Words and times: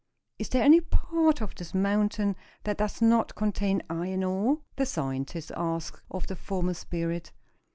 Is 0.39 0.49
there 0.49 0.63
any 0.63 0.81
part 0.81 1.41
of 1.41 1.53
this 1.53 1.75
mountain 1.75 2.35
that 2.63 2.79
does 2.79 3.03
not 3.03 3.35
contain 3.35 3.83
iron 3.87 4.23
ore?" 4.23 4.61
the 4.75 4.87
scientist 4.87 5.51
asked 5.55 6.01
of 6.09 6.25
the 6.25 6.35
former 6.35 6.73
spirit. 6.73 7.31